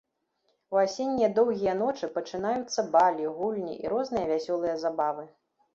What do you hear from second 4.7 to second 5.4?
забавы.